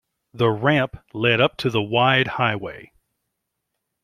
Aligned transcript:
The 0.33 0.49
ramp 0.49 0.97
led 1.13 1.39
up 1.39 1.57
to 1.57 1.69
the 1.69 1.83
wide 1.83 2.25
highway. 2.25 2.91